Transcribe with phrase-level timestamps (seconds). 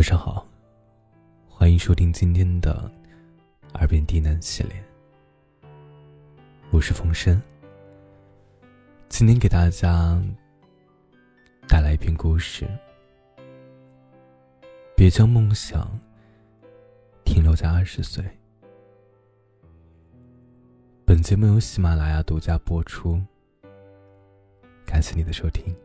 [0.00, 0.48] 晚上好，
[1.46, 2.90] 欢迎收听今天的
[3.78, 4.72] 《耳边低喃》系列。
[6.70, 7.38] 我是风声，
[9.10, 10.18] 今天给大家
[11.68, 12.66] 带来一篇故事。
[14.96, 15.86] 别将梦想
[17.22, 18.24] 停留在二十岁。
[21.04, 23.20] 本节目由喜马拉雅独家播出，
[24.86, 25.76] 感谢你的收听。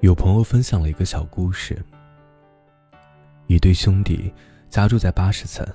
[0.00, 1.78] 有朋友分享了一个小故事：
[3.48, 4.32] 一对兄弟
[4.70, 5.66] 家住在八十层，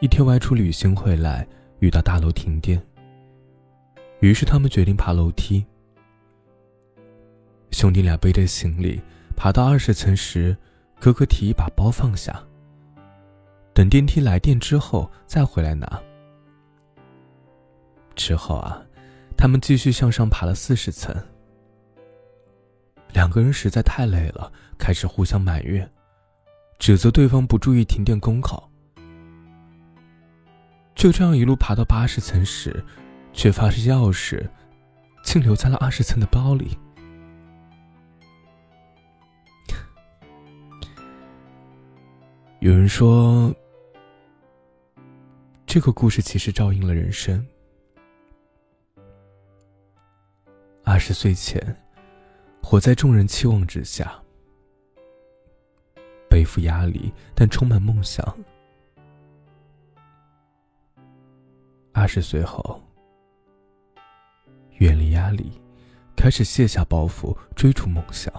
[0.00, 1.46] 一天外出旅行回来，
[1.78, 2.78] 遇到大楼停电，
[4.20, 5.64] 于是他们决定爬楼梯。
[7.70, 9.00] 兄弟俩背着行李
[9.34, 10.54] 爬到二十层时，
[11.00, 12.38] 哥哥提议把包放下，
[13.72, 16.02] 等电梯来电之后再回来拿。
[18.14, 18.84] 之后啊，
[19.38, 21.16] 他们继续向上爬了四十层。
[23.14, 25.88] 两个人实在太累了，开始互相埋怨，
[26.80, 28.68] 指责对方不注意停电公考。
[30.96, 32.84] 就这样一路爬到八十层时，
[33.32, 34.44] 却发现钥匙
[35.22, 36.76] 竟留在了二十层的包里。
[42.58, 43.54] 有人说，
[45.66, 47.46] 这个故事其实照应了人生。
[50.82, 51.83] 二十岁前。
[52.64, 54.18] 活在众人期望之下，
[56.30, 58.24] 背负压力，但充满梦想。
[61.92, 62.82] 二十岁后，
[64.78, 65.60] 远离压力，
[66.16, 68.32] 开始卸下包袱，追逐梦想。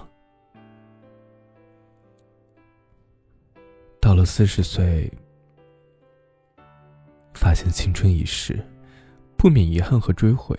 [4.01, 5.09] 到了四十岁，
[7.35, 8.59] 发现青春已逝，
[9.37, 10.57] 不免遗憾和追悔，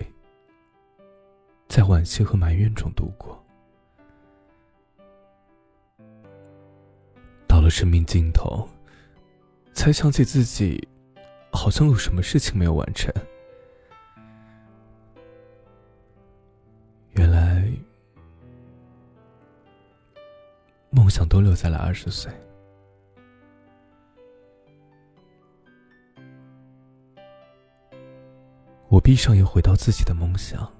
[1.66, 3.42] 在惋惜和埋怨中度过。
[7.68, 8.68] 生命尽头，
[9.72, 10.88] 才想起自己
[11.52, 13.12] 好像有什么事情没有完成。
[17.12, 17.70] 原来，
[20.90, 22.32] 梦想都留在了二十岁。
[28.88, 30.72] 我闭上眼，回到自己的梦想，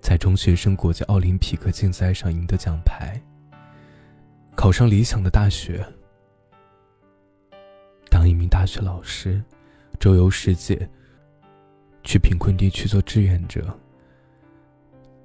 [0.00, 3.22] 在中学生国际奥林匹克竞赛上赢得奖牌。
[4.62, 5.84] 考上理想的大学，
[8.08, 9.42] 当一名大学老师，
[9.98, 10.88] 周游世界，
[12.04, 13.76] 去贫困地区做志愿者，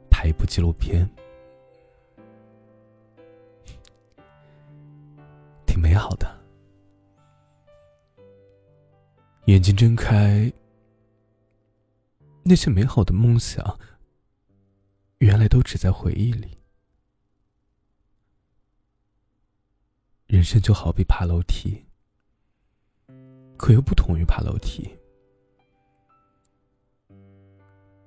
[0.10, 1.08] 拍一部纪录片，
[5.68, 6.28] 挺美好的。
[9.46, 10.52] 眼睛睁开，
[12.42, 13.80] 那些美好的梦想，
[15.20, 16.58] 原来都只在回忆里。
[20.28, 21.86] 人生就好比爬楼梯，
[23.56, 24.86] 可又不同于爬楼梯。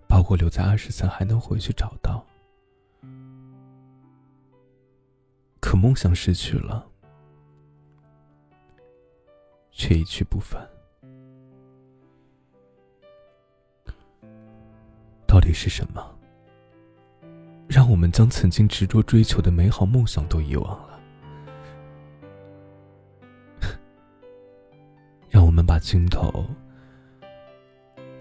[0.06, 2.22] 包裹留在二十层还能回去找到，
[5.60, 6.86] 可梦想失去了，
[9.70, 10.68] 却一去不返。
[15.26, 16.18] 到底是什么，
[17.66, 20.99] 让我们将曾经执着追求的美好梦想都遗忘了？
[25.80, 26.46] 镜头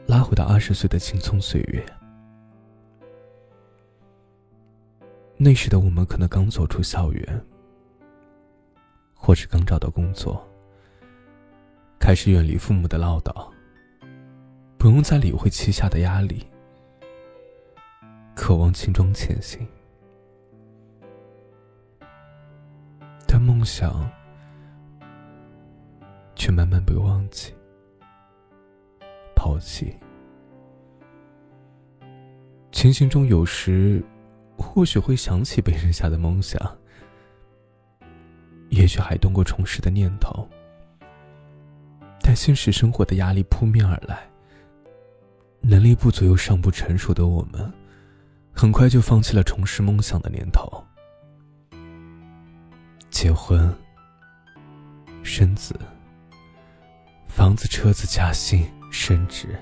[0.08, 1.86] 拉回到二十岁的青葱岁月，
[5.38, 7.46] 那时的我们可能刚走出校园，
[9.14, 10.44] 或是刚找到工作，
[12.00, 13.52] 开始远离父母的唠叨，
[14.78, 16.48] 不用再理会膝下的压力，
[18.36, 19.68] 渴望轻装前行，
[23.28, 24.10] 但梦想。
[26.40, 27.54] 却慢慢被忘记、
[29.36, 29.94] 抛弃。
[32.72, 34.02] 情形中有时，
[34.58, 36.58] 或许会想起被扔下的梦想，
[38.70, 40.48] 也许还动过重拾的念头。
[42.22, 44.26] 但现实生活的压力扑面而来，
[45.60, 47.70] 能力不足又尚不成熟的我们，
[48.54, 50.82] 很快就放弃了重拾梦想的念头。
[53.10, 53.76] 结婚、
[55.22, 55.78] 生子。
[57.30, 59.58] 房子、车子、加薪、升职，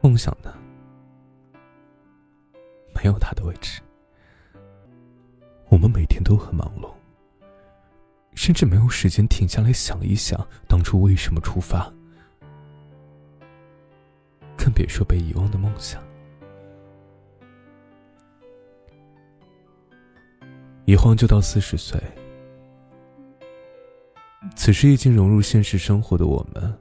[0.00, 0.54] 梦想呢？
[2.94, 3.80] 没有他的位置。
[5.70, 6.88] 我们每天都很忙碌，
[8.34, 11.92] 甚至没有时间停下来想一想当初为什么出发，
[14.56, 16.00] 更别说被遗忘的梦想。
[20.84, 22.00] 一晃就到四十岁，
[24.66, 26.76] 此时已经融入现实生活的我们，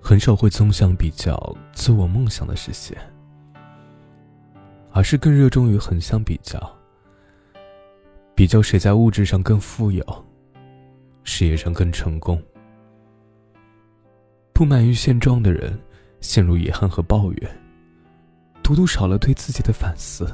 [0.00, 1.36] 很少会纵向比较
[1.72, 2.96] 自我梦想的实现，
[4.92, 6.60] 而是更热衷于横向比较，
[8.36, 10.24] 比较谁在物质上更富有，
[11.24, 12.40] 事业上更成功。
[14.52, 15.76] 不满于现状的人，
[16.20, 17.62] 陷入遗憾和抱怨，
[18.62, 20.24] 独独少了对自己的反思。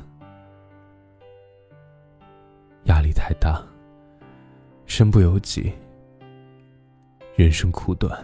[2.84, 3.66] 压力太大，
[4.94, 5.73] 身不由己，
[7.35, 8.23] 人生苦短，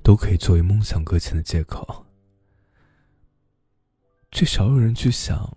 [0.00, 2.06] 都可以作为梦想搁浅的借口，
[4.30, 5.52] 却少有人去想，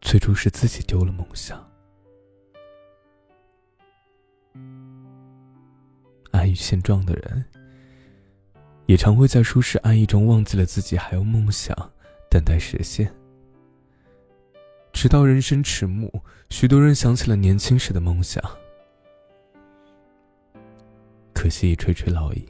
[0.00, 1.62] 最初是自己丢了梦想。
[6.30, 7.44] 安于现状的人，
[8.86, 11.76] 也常会在舒适安逸中忘记了自己还有梦想
[12.30, 13.14] 等待实现。
[15.02, 18.40] 直到人生迟暮，许多人想起了年轻时的梦想，
[21.34, 22.46] 可惜已垂垂老矣，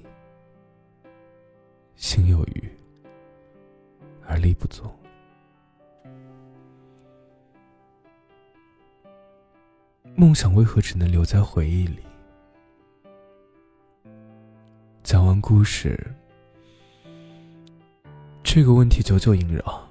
[1.97, 2.71] 心有余
[4.27, 4.85] 而力不足。
[10.15, 12.01] 梦想为何只能留在回忆里？
[15.03, 15.99] 讲完故事，
[18.45, 19.82] 这个问题久久萦绕。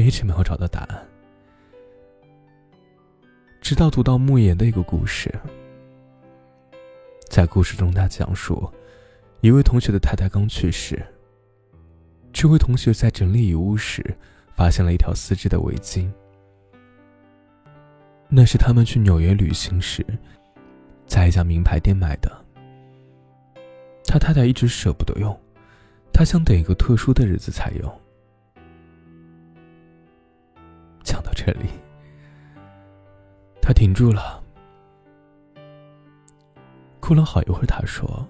[0.00, 1.06] 一直没有找到答案。
[3.60, 5.32] 直到读到慕言的一个故事，
[7.28, 8.68] 在故事中，他讲述
[9.40, 11.00] 一位同学的太太刚去世。
[12.32, 14.02] 这位同学在整理遗物时，
[14.56, 16.10] 发现了一条丝质的围巾，
[18.28, 20.04] 那是他们去纽约旅行时，
[21.06, 22.30] 在一家名牌店买的。
[24.04, 25.38] 他太太一直舍不得用，
[26.12, 27.99] 他想等一个特殊的日子才用。
[31.02, 31.68] 讲到这里，
[33.60, 34.42] 他停住了，
[37.00, 37.66] 哭了好一会儿。
[37.66, 38.26] 他说：“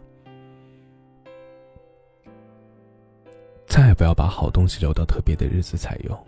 [3.66, 6.26] 再也不要把好东西留到特别的日子才用。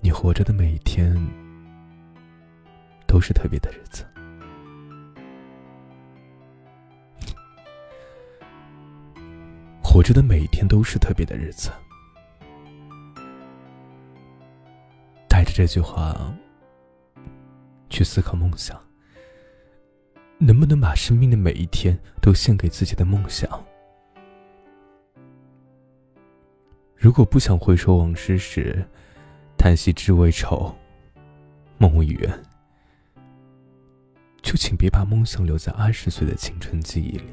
[0.00, 1.14] 你活着的每一天
[3.06, 4.04] 都是特别的日子，
[9.82, 11.70] 活着的每一天都是特别的日子。”
[15.52, 16.34] 这句话
[17.88, 18.80] 去思考梦想，
[20.38, 23.48] 能不能把生命的每一天都献给自己的梦想？
[26.96, 28.86] 如果不想回首往事时，
[29.56, 30.74] 叹息知为愁，
[31.78, 32.42] 梦未圆，
[34.42, 37.24] 就请别把梦想留在二十岁的青春记忆里。